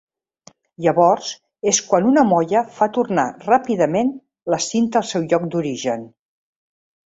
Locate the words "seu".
5.15-5.29